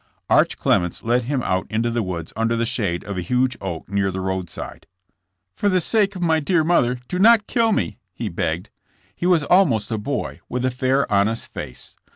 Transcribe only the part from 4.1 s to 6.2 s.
roadside. For the sake